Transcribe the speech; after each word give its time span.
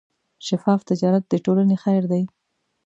شفاف 0.47 0.81
تجارت 0.89 1.23
د 1.29 1.33
ټولنې 1.45 1.75
خیر 1.83 2.03
دی. 2.11 2.23